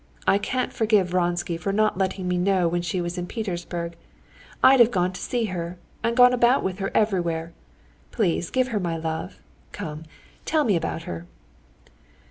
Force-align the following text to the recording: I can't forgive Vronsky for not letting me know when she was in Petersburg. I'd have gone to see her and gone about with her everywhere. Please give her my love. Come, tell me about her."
I 0.25 0.39
can't 0.39 0.73
forgive 0.73 1.09
Vronsky 1.09 1.57
for 1.57 1.71
not 1.71 1.95
letting 1.95 2.27
me 2.27 2.39
know 2.39 2.67
when 2.67 2.81
she 2.81 2.99
was 2.99 3.19
in 3.19 3.27
Petersburg. 3.27 3.95
I'd 4.63 4.79
have 4.79 4.89
gone 4.89 5.13
to 5.13 5.21
see 5.21 5.45
her 5.53 5.77
and 6.03 6.17
gone 6.17 6.33
about 6.33 6.63
with 6.63 6.79
her 6.79 6.89
everywhere. 6.95 7.53
Please 8.09 8.49
give 8.49 8.69
her 8.69 8.79
my 8.79 8.97
love. 8.97 9.43
Come, 9.73 10.05
tell 10.43 10.63
me 10.63 10.75
about 10.75 11.03
her." 11.03 11.27